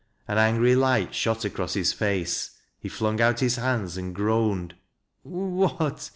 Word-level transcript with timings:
An 0.27 0.39
angry 0.39 0.75
light 0.75 1.13
shot 1.13 1.45
across 1.45 1.75
his 1.75 1.93
face. 1.93 2.57
He 2.79 2.89
flung 2.89 3.21
out 3.21 3.39
his 3.39 3.57
hands 3.57 3.97
and 3.97 4.15
groaned: 4.15 4.73
"What!" 5.21 6.09